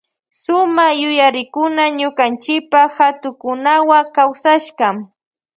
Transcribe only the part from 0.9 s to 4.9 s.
yuyarikuna ñukanchipa hatukukunawa kawsashka.